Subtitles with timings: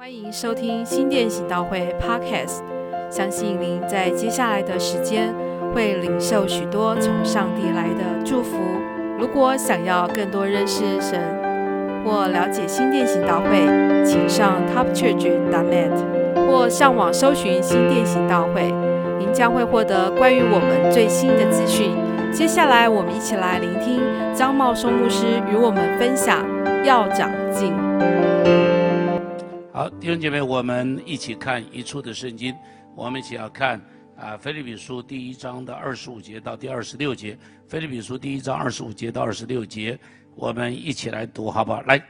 [0.00, 2.62] 欢迎收听新店行道会 Podcast。
[3.10, 5.34] 相信您在接下来的时间
[5.74, 8.56] 会领受许多从上帝来的祝福。
[9.18, 11.20] 如果想要更多认识神
[12.04, 13.66] 或了解新店行道会，
[14.06, 18.72] 请上 topchurch.net 或上网搜寻新店行道会，
[19.18, 21.90] 您将会获得关于我们最新的资讯。
[22.30, 24.00] 接下来，我们一起来聆听
[24.32, 26.46] 张茂松牧师与我们分享
[26.84, 27.74] 要长进。
[29.78, 32.52] 好，弟兄姐妹，我们一起看一处的圣经，
[32.96, 33.80] 我们一起要看
[34.16, 37.34] 啊，《菲律比书》第一章的二十五节到第二十六节，
[37.68, 39.96] 《菲律比书》第一章二十五节到二十六节，
[40.34, 41.80] 我们一起来读，好不好？
[41.82, 42.04] 来，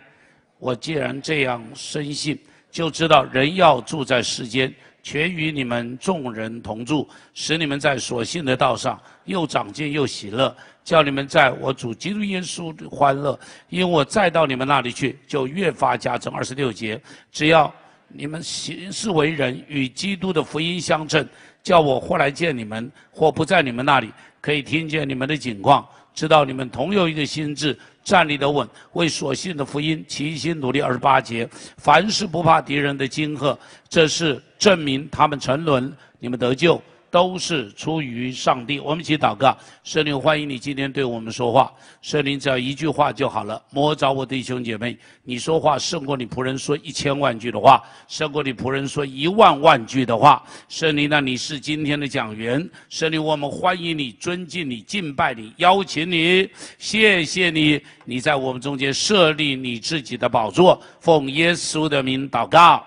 [0.59, 2.39] 我既然这样深信，
[2.71, 4.75] 就知道人要住在世间，
[5.09, 10.55] 全与你们众人同住，使你们在所信的道上又长进又喜乐，
[10.85, 13.41] 叫你们在我主基督耶稣欢乐，
[13.71, 16.31] 因为我再到你们那里去，就越发加增。
[16.35, 17.01] 二十六节，
[17.33, 17.73] 只要
[18.09, 21.27] 你们行事为人与基督的福音相称，
[21.63, 27.75] 叫我或来见你们，或不在你们那里，可以听见你们的景况，知道你们同有一个心志，
[28.09, 30.81] 站立得稳，为所信的福音齐心努力。
[30.81, 36.83] 二十八节，凡事不怕敌人的惊吓，这是证明他们沉沦，你们得救。
[37.11, 38.79] 都是出于上帝。
[38.81, 41.73] 我们一起祷告，圣灵，欢迎你今天对我们说话。
[42.03, 43.63] 圣灵只要一句话就好了。
[43.71, 50.43] 摸着我弟兄姐妹，你说话胜过你仆人说一千万句的话，胜过你仆人说一万万句的话。
[50.69, 52.69] 圣灵那，你是今天的讲员。
[52.89, 56.49] 圣灵，我们欢迎你，尊敬你，敬拜你，邀请你，
[56.79, 62.85] 谢谢你，你在我们中间设立你自己的宝座，奉耶稣的名祷告。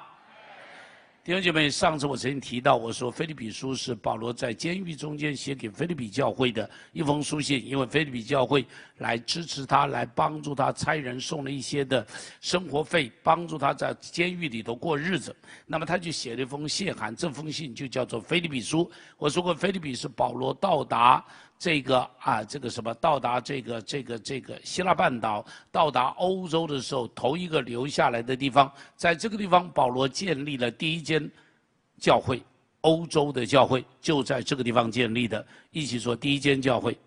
[1.23, 8.65] 弟兄姐妹，上次我曾经提到，我说《菲律比书》是保罗在监狱中间写给菲律比教会的一封书信，因为菲律比教会
[8.97, 12.03] 来支持他，来帮助他，差人送了一些的
[12.39, 15.35] 生活费，帮助他在监狱里头过日子。
[15.67, 18.79] 那么他就写了一封信函，这封信就叫做《菲律比书》。
[19.19, 21.23] 我说过，菲律比是保罗到达。
[21.61, 31.29] 这个啊，这个什么，到达这个这个这个希腊半岛，到达欧洲的时候，头一个留下来的地方，在这个地方，保罗建立了第一间
[31.99, 32.41] 教会，
[32.81, 35.45] 欧洲的教会就在这个地方建立的。
[35.69, 36.97] 一起说，第一间教会。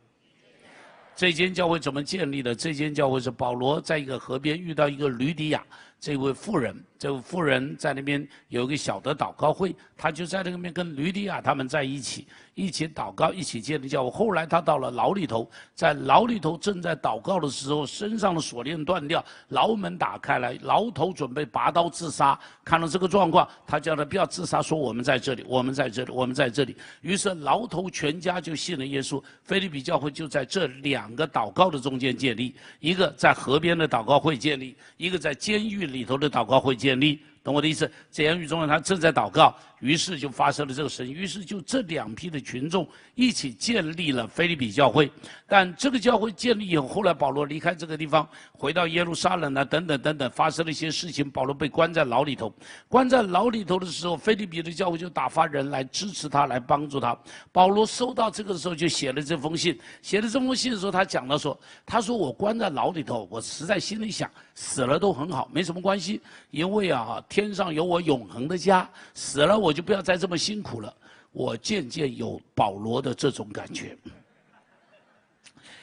[1.16, 2.54] 这间教会怎么建立的？
[2.54, 5.64] 这间教会是保罗在一个河边遇到一个吕底亚
[6.04, 12.26] 这位妇人，这位妇人在那边有一个小的祷告会，他就在那个边跟吕底亚他们在一起。
[12.56, 14.10] 一起祷告，一起建立教会。
[14.16, 22.38] 后来他到了牢里头，在牢里头正在祷告的时候，身上的锁链断掉，牢门打开来，牢头准备拔刀自杀。
[22.62, 26.76] 看到这个状况，他叫他不要自杀，说我们在这里，我们在这里，我们在这里。
[27.00, 29.20] 于是牢头全家就信了耶稣。
[29.42, 37.20] 菲利比教会就在这两个祷告的中间建立，一个在河边的祷告会建立，一个在监狱里头的祷告会建立。
[37.44, 37.90] 懂我的意思？
[38.10, 39.54] 监狱中他正在祷告。
[39.84, 45.12] 于是就发生了这个事情，于是就这两批的群众一起建立了菲利比教会。
[45.46, 51.30] 但这个教会建立以后，后来保罗离开这个地方，回到耶路撒冷啊，等等等等，发生了一些事情。
[51.30, 52.50] 保罗被关在牢里头，
[52.88, 57.14] 关在牢里头的时候，菲利比的教会就打发人来支持他，来帮助他。
[57.52, 59.78] 保罗收到这个的时候，就写了这封信。
[60.00, 70.94] 写了这封信的时候，他讲到说：“他说我关在牢里头，我实在心里想，死了都很好，没什么关系，因为啊，天上有我永恒的家，死了我。”就不要再这么辛苦了。
[71.32, 73.98] 我渐渐有保罗的这种感觉，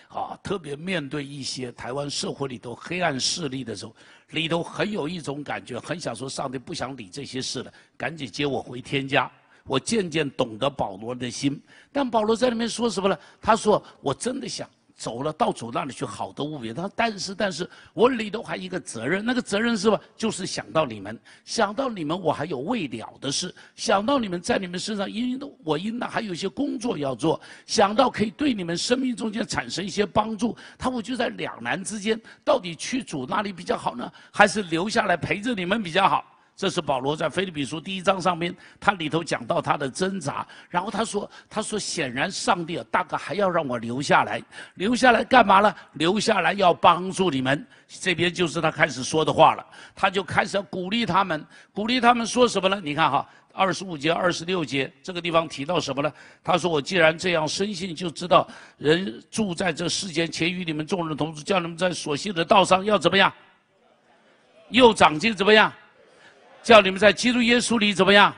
[0.07, 3.93] 啊，特别面对一些台湾社会里头黑暗势力的时候，
[4.29, 9.29] 里头很有一种感觉，很想说上帝不想理这些事了，赶紧接我回天家。
[9.63, 13.17] 我渐渐懂得保罗的心，但保罗在里面说什么呢？
[13.39, 14.67] 他说：“我真的想。”
[15.01, 16.71] 走了到主那里去，好的物别。
[16.71, 19.99] 他：“但是，但是我里头还一个责任，那个责任是吧？
[20.15, 30.55] 就是想到你们，想到你们，我还有未了的事，想到你们在你们身上，因为我应当还有一些工作要做，想到可以对你们生命中间产生一些帮助。
[30.77, 36.23] 他我就在两难之间，到底去主那里比较好呢，还是留下来陪着你们比较好？”
[36.61, 44.39] 这是保罗在菲利比书第一章上面，他里头讲到他的挣扎，然后他说：“他说显然上帝啊大概还要让我留下来，
[44.75, 45.73] 留下来干嘛呢？
[45.93, 47.65] 留下来要帮助你们。
[47.87, 49.65] 这边就是他开始说的话了，
[49.95, 51.43] 他就开始要鼓励他们，
[51.73, 52.79] 鼓励他们说什么呢？
[52.83, 56.13] 你看哈，二十五节、二十六节这个地方提到什么呢？
[56.43, 58.47] 他说：我既然这样深信，就知道
[58.77, 63.33] 人住在这世间，且与你们众人同住，叫你们在所信的道上要怎么样？
[64.69, 65.73] 又长进怎么样？”
[66.63, 68.33] 叫你们在基督耶稣里怎么样？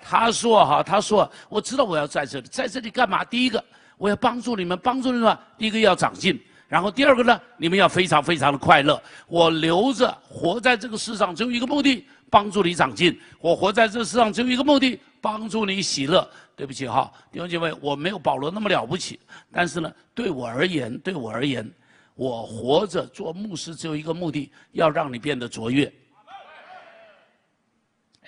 [0.00, 3.24] 他说哈，他说我知道我要在这里，在这里干嘛？
[3.24, 3.62] 第一个，
[3.96, 5.36] 我要帮助你们，帮助你们。
[5.58, 9.00] 第一个要长进，然后第二个呢，你们要非常非常的快乐。
[9.26, 13.20] 我留着活在这个世上，只有一个目的，帮助你长进。
[13.40, 16.26] 我活在这世上只有一个目的，帮助你喜乐。
[16.56, 19.20] 对不起哈，弟兄姐妹，我没有保罗那么了不起，
[19.52, 21.68] 但是呢，对我而言，对我而言，
[22.14, 25.92] 我活着做牧师只有一个目的，要让你变得卓越。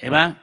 [0.03, 0.35] 你们。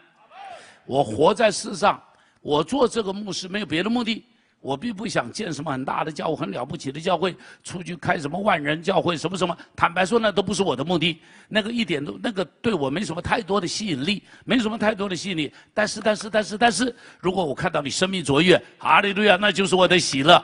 [0.85, 2.01] 我活在世上，
[2.41, 4.23] 我做这个牧师没有别的目的。
[4.59, 9.55] 我并不想建什么很大的教会、很了不起的教会，出去开什么万人教会，什么什么。
[9.75, 11.21] 坦白说，那都不是我的目的。
[11.47, 15.53] 那个一点都，那个对我没什么太多的吸引力，没什么太多的吸引力。
[15.73, 20.43] 但是，但是，但是，但是，如果我看到你生命卓越，哈利路亚，那就是我的喜乐。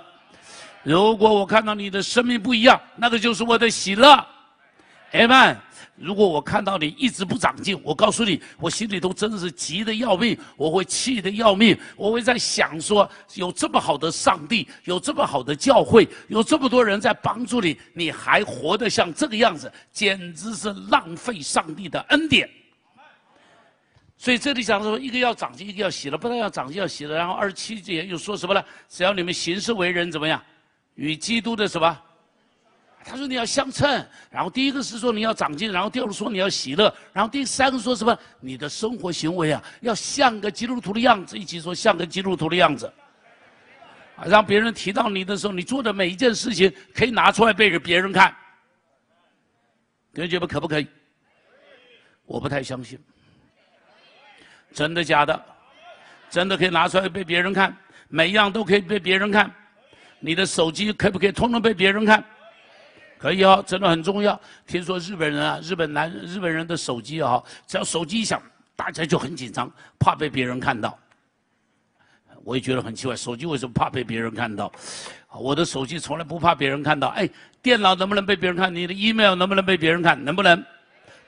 [0.84, 4.26] 如果我看到你的生命不一样，那个就是我的喜乐。
[5.14, 5.58] 阿门。
[5.96, 22.50] 如果我看到你一直不长进，我告诉你，我心里头真的是急得要命，我会气得要命，我会在想说，有这么好的上帝，有这么好的教会，有这么多人在帮助你，你还活得像这个样子，简直是浪费上帝的恩典。
[24.18, 27.16] 所以这里讲说，一个要长进，一个要喜乐，不但要长进，要喜乐。
[27.16, 28.64] 然后二十七节又说什么呢？
[28.90, 30.42] 只要你们行事为人怎么样，
[30.96, 32.02] 与基督的什么？
[33.06, 38.18] 他说你要相称，然后第一个是说你要长进，然后第二个说你要喜乐，然后第三个说什么？
[38.40, 42.92] 你的生活行为啊，要像个基督徒的样子，一起说像个基督徒的样子，
[44.16, 48.34] 啊，让别人提到你的时候，你做的每一件事情可以拿出来被别人看。
[50.12, 50.88] 你们觉得可不可以？
[52.26, 52.98] 我不太相信，
[54.72, 55.46] 真的假的？
[56.30, 57.76] 真的可以拿出来被别人看，
[58.08, 59.54] 每一样都可以被别人看，
[60.20, 62.24] 你的手机可不可以通通被别人看？
[63.24, 64.38] 可以哦，真的很重要。
[64.68, 68.44] 听说日本人啊，日本男日本人的手机啊，只要手机一响，
[68.76, 71.00] 大家就很紧张，怕被别人看到。
[72.44, 74.70] 我也觉得很奇怪，手机为什么怕被别人看到？
[75.32, 77.08] 我的手机从来不怕别人看到。
[77.16, 77.30] 哎，
[77.62, 78.76] 电脑能不能被别人看？
[78.76, 80.22] 你的 email 能不能被别人看？
[80.22, 80.62] 能不能？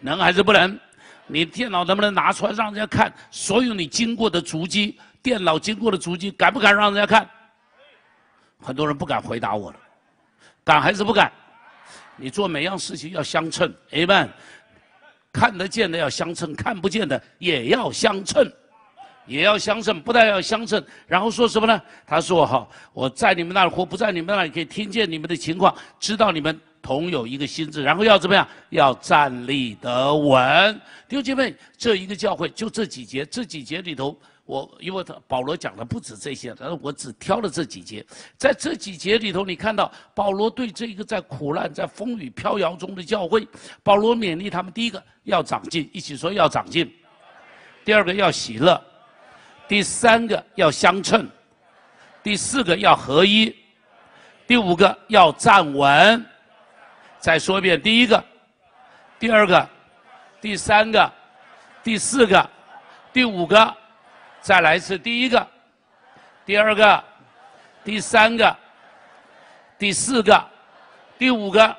[0.01, 0.77] 能还是不能？
[1.27, 3.09] 你电脑能不能拿出来让人家看？
[3.31, 7.25] 所有你经过的足迹，电脑经过的足迹，敢不敢让人家看？
[8.59, 9.77] 很多人不敢回答我了，
[10.65, 11.31] 敢还是不敢？
[12.17, 14.29] 你做每样事情要相称，Amen。
[15.31, 18.49] 看得见的要相称，看不见的也要相称，
[19.27, 20.01] 也要相称。
[20.01, 21.81] 不但要相称，然后说什么呢？
[22.07, 27.81] 他说：“哈，我在你们那里或不在你们那里，可以听见你们的情况，知道你们同有一个心智。
[27.81, 28.47] 然后要怎么样？
[28.69, 30.81] 要站立得稳。
[31.07, 34.15] 弟兄姐妹，这一个教会就这几节，这几节里头。”
[34.45, 38.05] 我因为他保罗讲的不止这些，但是我只挑了这几节，
[38.37, 43.47] 在这几节里头，你看到保罗对这一个在苦难、在风雨飘摇中的教会，
[43.81, 46.85] 保罗勉励他们：第一个要长进，一起说要长进；
[47.83, 48.79] 第二个要喜乐；
[49.67, 51.25] 第三个要相称；
[52.21, 53.51] 第四个要合一；
[54.45, 56.23] 第五个要站稳。
[57.25, 58.23] 再说一遍：第一个、
[59.17, 59.67] 第二个、
[60.39, 61.11] 第三个、
[61.83, 62.47] 第四个、
[63.11, 63.75] 第五个。
[64.41, 65.47] 再来一次，第一个，
[66.45, 67.03] 第二个，
[67.83, 68.55] 第三个，
[69.79, 70.49] 第四个，
[71.17, 71.75] 第五个，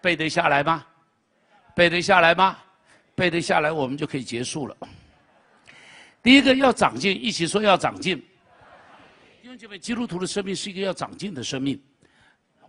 [0.00, 0.86] 背得下来吗？
[1.74, 2.56] 背得下来吗？
[3.16, 4.76] 背得下来，我们就可以结束了。
[6.22, 8.18] 第一个要长进，一起说要长进。
[9.40, 11.82] 弟兄姐妹，基督徒的生命是一个要长进的生命。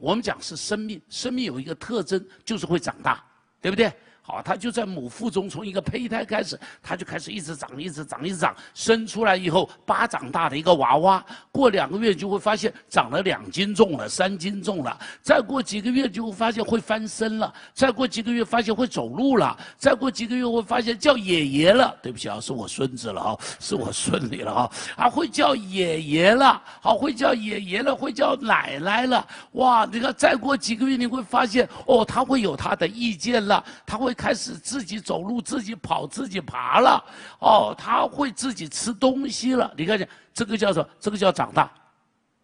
[0.04, 3.24] 我们讲是生命，生命有一个特征，就是会长大，
[3.62, 3.90] 对不对？
[4.26, 21.94] 好，他就在母腹中，从一个胚胎开始，他就开始一直长，一直长，一直长，生出来以后，巴掌大的一个娃娃，过两个月就会发现长了两斤重了，三斤重了，再过几个月就会发现会翻身了，再过几个月发现会走路了，再过几个月会发现叫爷爷了。
[22.02, 29.28] 对不起啊，是我孙子了啊，是我孙女了啊，啊会叫爷爷了，好会叫爷爷了，会叫奶奶了。
[29.52, 34.13] 哇，你看再过几个月你会发现，哦，他会有他的意见了，他会。
[34.14, 37.04] 开始自己走路、自己跑、自己爬了，
[37.40, 39.74] 哦，他会自己吃东西了。
[39.78, 40.88] 你看见这个叫什么？
[41.00, 41.72] 这个叫长大，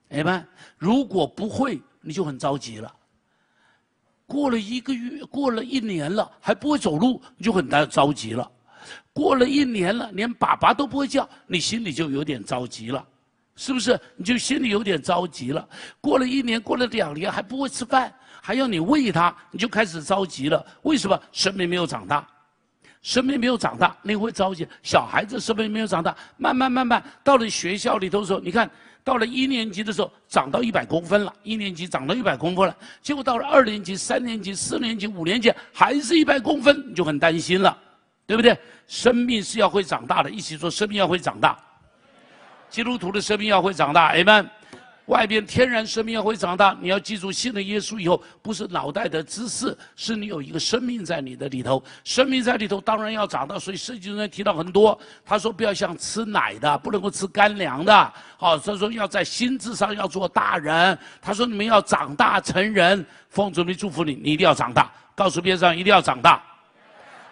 [0.08, 0.46] 明白？
[0.78, 2.94] 如果不会，你就很着急了。
[4.26, 8.50] 过了一个月，过了一年了，还不会走路，你就很着急了。
[9.12, 13.06] 过了一年了，连爸爸都不会叫，你心里就有点着急了，
[13.56, 14.00] 是不是？
[14.16, 15.68] 你就心里有点着急了。
[16.00, 18.14] 过了一年，过了两年，还不会吃饭。
[18.50, 20.66] 还要你喂他，你就开始着急了。
[20.82, 21.22] 为什么？
[21.32, 22.28] 生命没有长大，
[23.04, 24.68] 生命没有长大，你会着急。
[24.82, 28.68] 小孩子生命没有长大，慢慢慢慢到了学校里头的时候，你看
[29.04, 32.76] 到了一年级的时候长到一百公分了，一年级长到一百公分了。
[33.04, 37.78] 结果到了二年级、三年级、四年级、五年级还是一百公分，你就很担心了，
[38.26, 38.58] 对不对？
[38.88, 41.56] 生命是要会长大的，一起说生命要会长大。
[42.68, 44.50] 基督徒的生命要会长大，阿门。
[45.10, 51.84] 外边天然生命要会长大，你要记住，信了耶稣以后，不是脑袋的知识，是你有一个生命在你的里头。
[52.04, 53.58] 生命在里头，当然要长大。
[53.58, 58.14] 所以圣经中提到很多，他说不要像吃奶的，不能够吃干粮的。
[58.38, 60.96] 好，所以说要在心智上要做大人。
[61.20, 63.04] 他说你们要长大成人。
[63.30, 64.92] 奉主名祝福你，你一定要长大。
[65.16, 66.42] 告诉边上一定要长大。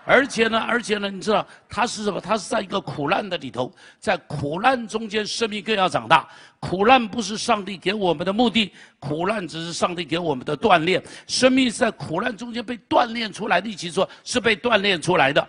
[0.08, 2.22] 而且呢，而且呢，你知道他是什么？
[2.22, 6.26] 他是在一个苦难的里头，在苦难中间，生命更要长大。
[6.62, 11.04] 苦难不是上帝给我们的目的，苦难只是上帝给我们的锻炼。
[11.28, 15.46] 生命是在苦难中间被锻炼出来的，一起说，是被锻炼出来的。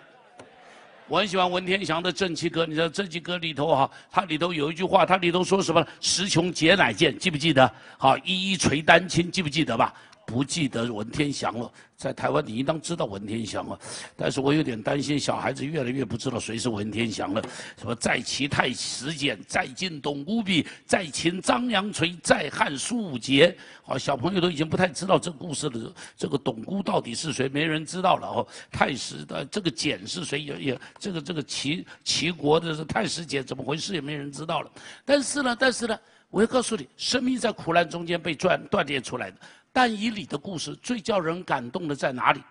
[1.07, 5.83] 我很喜欢文天祥的《正气歌》，你知道《正气歌》里头哈，它里头有一句话，它里头说什么？
[6.01, 7.73] 时穷节乃见，记不记得？
[7.97, 9.91] 好，一一垂丹青，记不记得吧？
[10.29, 13.79] 不记得文天祥了，在台湾你应当知道文天祥啊，
[14.15, 17.41] 但是我有点担心小孩子越来越不知道谁是文天祥了。
[17.79, 23.57] 什么在齐太史简，在晋董孤笔，在秦张良垂，在汉苏武节。
[23.81, 28.47] 好，小朋友都已经不太知道这个故事的这个董孤到底是谁，没人知道了哦。
[28.71, 34.71] 太史的这个简是谁也也这个这个齐齐国的是太史简怎么回事也没人知道了。
[35.03, 39.37] 但是呢，但是呢，我要告诉你，生命在苦难中间被锻锻炼出来的。
[39.79, 42.43] 但以理的故事最叫人感动的在哪里？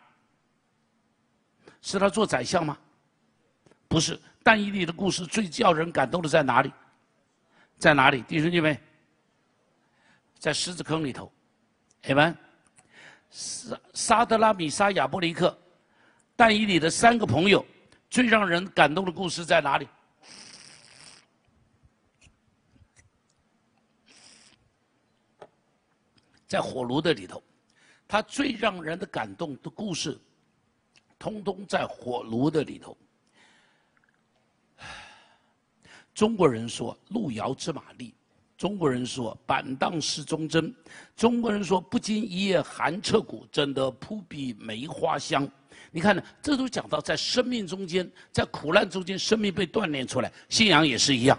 [1.83, 2.79] 是他做宰相吗？
[3.87, 4.19] 不是。
[4.43, 6.73] 但以理的故事最叫人感动的在哪里？
[7.77, 8.23] 在哪里？
[8.23, 8.81] 弟兄姐妹，
[10.39, 11.31] 在狮子坑里头，
[12.03, 12.35] 你们，
[13.29, 15.55] 沙沙德拉米沙亚波尼克，
[16.35, 17.63] 但以理的三个朋友，
[18.09, 19.87] 最让人感动的故事在哪里？
[26.49, 27.43] 在火炉的里头，
[28.09, 30.19] 他最让人的感动的故事，
[31.19, 32.97] 通通在火炉的里头。
[36.15, 38.15] 中国人说“路遥知马力”，
[38.57, 40.75] 中国人说“板荡识忠贞”，
[41.15, 45.47] 中国人说“不经一夜寒彻骨，怎得扑鼻梅花香”。
[45.93, 46.23] 你看呢？
[46.43, 50.33] 这都讲到在生命中间，在苦难中间，生命被锻炼出来。
[50.49, 51.39] 信仰也是一样。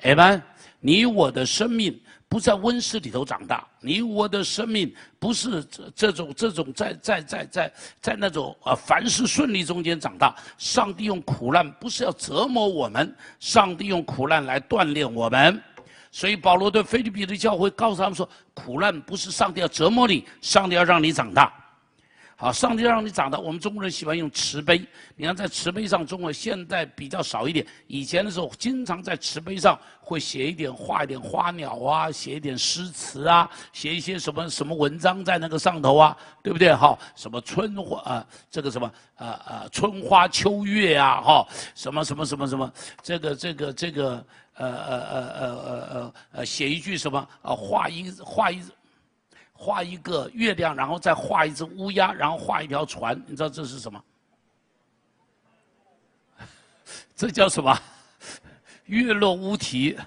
[0.00, 0.42] 哎们，
[0.80, 2.00] 你我的生命。
[2.28, 10.36] 不在温室里头长大，你我的生命不是这这种这种在在在在在那种啊凡事顺利中间长大。
[10.58, 15.58] 上帝用苦难不是要折磨我们，上帝用苦难来锻炼我们。
[16.10, 21.52] 所以保罗对菲律宾的教会告诉他们说：苦难不是上帝要折磨你，上帝要让你长大。
[22.40, 23.36] 好，上帝让你长大。
[23.36, 24.80] 我们中国人喜欢用瓷杯，
[25.16, 27.66] 你看在瓷杯上，中国现在比较少一点。
[27.88, 36.72] 以前的时候，经常在瓷杯上会写一点、画一点花鸟啊，写一点诗词啊，写一些什么什么文章在那个上头啊，对不对？
[36.72, 48.62] 哈，什么春花啊，这个什么啊啊，春花秋月啊，哈，什么什么什么什么，这个这个这个呃呃呃呃呃呃，写一句什么啊，画一画一。
[49.60, 54.00] 画一个月亮，然后再画一只乌鸦，然后画一条船，你知道这是什么？
[57.16, 57.76] 这叫什么？
[58.86, 59.98] 月落乌啼，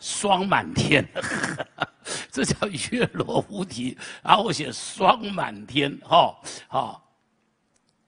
[0.00, 1.06] 霜满天。
[2.32, 6.34] 这叫月落乌啼，然后写霜满天，哈，
[6.68, 7.06] 好，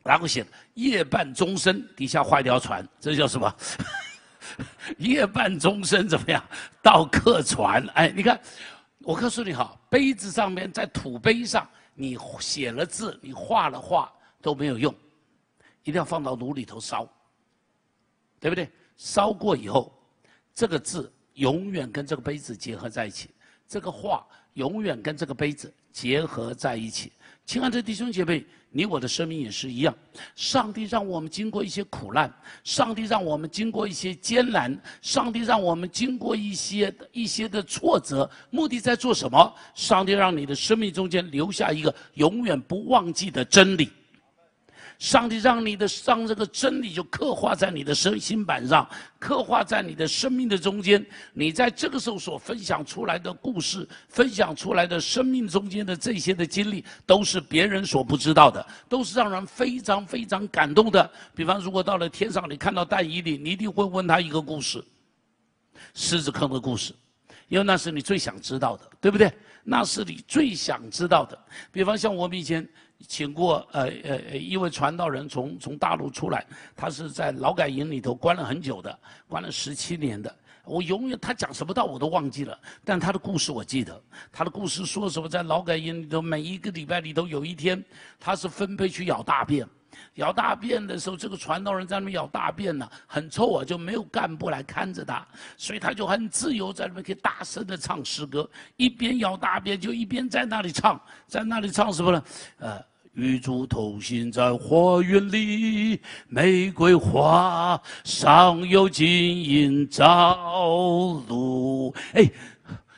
[0.02, 3.54] 然后写夜半钟声，底下画一条船，这叫什么？
[4.96, 6.42] 夜半钟声怎么样？
[6.82, 8.40] 到客船，哎，你看。
[9.02, 14.94] 我告诉你哈，杯子上面在土杯上，你写了字，你画了画都没有用，
[15.82, 17.08] 一定要放到炉里头烧，
[18.38, 18.70] 对不对？
[18.96, 19.92] 烧过以后，
[20.54, 23.30] 这个字永远跟这个杯子结合在一起，
[23.66, 27.10] 这个画永远跟这个杯子结合在一起。
[27.50, 28.46] 亲爱的弟兄姐妹。
[28.70, 29.92] 你我的生命也是一样，
[30.36, 39.52] 上帝让我们经过一些苦难，上帝让我们经过一些艰难，上帝让我们经过一些一些的挫折，目的在做什么？
[39.74, 43.90] 上帝让你的生命中间留下一个永远不忘记的真理。
[45.00, 48.86] 上帝让你的让这个真理就刻画在你的身心板上，
[49.18, 51.04] 刻画在你的生命的中间。
[51.32, 61.10] 你在这个时候所分享出来的故事，分享出来的生命中间的这些的经历，都是别人所不知道的，都是让人非常非常感动的。
[61.34, 64.84] 比方，如果到了天上，你看到但以理，你一定会问他一个故事，
[65.94, 66.94] 狮子坑的故事，
[67.48, 69.32] 因为那是你最想知道的，对不对？
[69.64, 71.38] 那是你最想知道的。
[71.70, 72.68] 比方像我们以前。
[73.08, 80.36] 请过呃呃一位传道人从从大陆出来，他是在劳改营里头关了很久的，关了十七年的。
[80.66, 83.98] 我永远他讲什么道我都忘记了，但他的故事我记得。
[84.30, 87.82] 他的故事说什么在劳改营里头每一个礼拜里头有一天，
[88.18, 89.66] 他是分配去咬大便，
[90.14, 95.26] 咬大便的时候，这个传道人在那边咬大便呢，很臭啊，就没有干部来看着他，
[95.56, 102.22] 所以他就很自由，在那边可以大声的唱诗歌，一边咬大便就一边在那里唱，在那里唱什么呢？
[102.58, 111.94] 呃，与主同行在花园里，玫瑰花上有金银朝露。
[112.12, 112.30] 哎，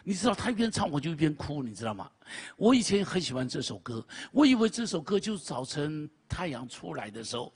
[0.05, 2.11] 你知道他一边唱我就一边哭，你知道吗？
[2.57, 7.53] 我以前很喜欢这首歌，我以为这首歌就是早晨太阳出来的时候，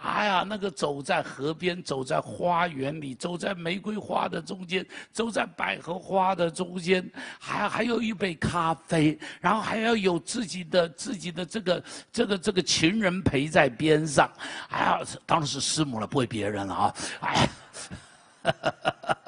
[0.00, 7.08] 哎呀，那个走在河边，走在花园里，走在玫瑰花的中间，走在百合花的中间，
[7.38, 14.30] 还还有一杯咖啡，然后还要有自己的自己的这个这个这个情人陪在边上，
[14.70, 17.48] 哎呀，当然是师母了，不会别人了啊，哎。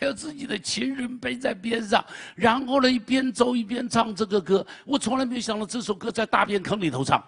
[0.00, 2.02] 还有自己的情人背在边上，
[2.34, 4.66] 然后呢，一边走一边唱这个歌。
[4.86, 7.22] 我从来没有想到这首歌在大便坑里头唱。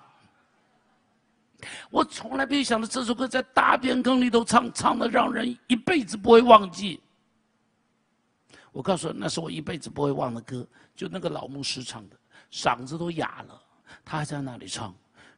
[1.91, 6.99] 我从来没有想到这首歌在大便坑里头唱，唱的让人一辈子不会忘记。
[8.73, 12.17] 我告诉你，那是我一辈子不会忘的歌，就那个老牧师唱的，
[12.51, 13.63] 嗓子都哑了，
[14.03, 14.95] 他还在那里唱。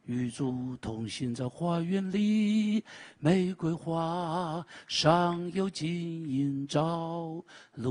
[0.07, 2.85] 与主同行在花园里，
[3.19, 7.43] 玫瑰花上有金银照。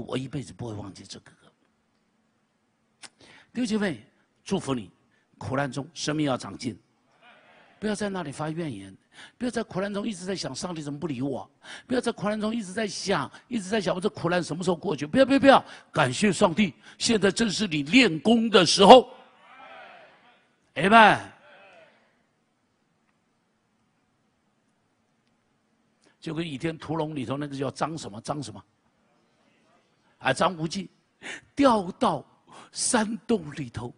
[0.08, 1.52] 我一辈子不会忘记这个歌。
[3.52, 4.06] 弟兄姐妹，
[4.44, 4.92] 祝福你，
[5.38, 6.78] 苦难中生命要长进，
[7.80, 8.96] 不要在那里发怨言，
[9.38, 11.50] 不要在苦难中一直在想上帝怎么不理我，
[11.88, 15.08] 不要在苦难中一直在想，一直在想我这苦难什么时候过去？
[15.08, 15.66] 不要不要不要！
[15.92, 19.10] 感谢上帝，现在正是你练功的时候。
[20.76, 21.34] 阿门。
[26.24, 28.64] 就跟《倚天屠龙》里头那个叫张什么张什么，
[30.20, 30.90] 啊，张无忌，
[31.54, 32.26] 掉到
[32.72, 33.94] 山洞里头，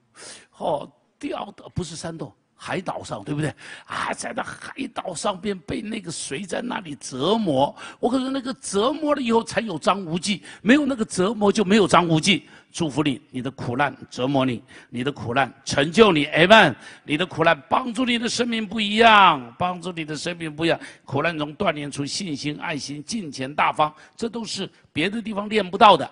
[0.58, 2.34] 哦，掉到不是山洞，
[2.66, 3.54] 海岛上，对不对？
[3.86, 7.76] 啊，在那海岛上边被那个水在那里折磨。
[8.00, 12.50] 我可是那个折磨了以后才有张无忌，没有那个折磨就没有张无忌。
[12.72, 16.26] 祝福你，你的苦难折磨你，你的苦难成就你。
[16.26, 16.76] 阿门。
[17.04, 20.80] 你的苦难帮助你的生命不一样，帮助你的生命不一样。
[21.06, 26.10] 苦难中锻炼出信心、爱心、金钱、大方，这都是别的地方练不到的。